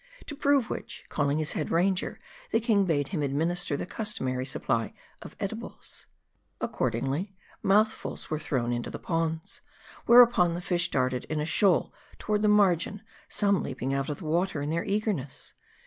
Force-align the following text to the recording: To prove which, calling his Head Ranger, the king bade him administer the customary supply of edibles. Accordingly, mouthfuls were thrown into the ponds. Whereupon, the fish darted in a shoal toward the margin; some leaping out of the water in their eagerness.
To 0.25 0.35
prove 0.35 0.67
which, 0.71 1.05
calling 1.09 1.37
his 1.37 1.53
Head 1.53 1.69
Ranger, 1.69 2.17
the 2.49 2.59
king 2.59 2.85
bade 2.85 3.09
him 3.09 3.21
administer 3.21 3.77
the 3.77 3.85
customary 3.85 4.47
supply 4.47 4.93
of 5.21 5.35
edibles. 5.39 6.07
Accordingly, 6.59 7.35
mouthfuls 7.61 8.31
were 8.31 8.39
thrown 8.39 8.73
into 8.73 8.89
the 8.89 8.97
ponds. 8.97 9.61
Whereupon, 10.07 10.55
the 10.55 10.59
fish 10.59 10.89
darted 10.89 11.25
in 11.25 11.39
a 11.39 11.45
shoal 11.45 11.93
toward 12.17 12.41
the 12.41 12.47
margin; 12.47 13.03
some 13.29 13.61
leaping 13.61 13.93
out 13.93 14.09
of 14.09 14.17
the 14.17 14.25
water 14.25 14.59
in 14.59 14.71
their 14.71 14.83
eagerness. 14.83 15.53